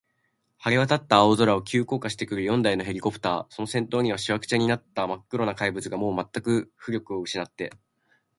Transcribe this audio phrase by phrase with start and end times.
[0.57, 7.71] 晴れわたった青空を、急降下してくる四台のヘリコプター、その先頭には、しわくちゃになったまっ黒な怪物が、もうまったく浮力をうしなって、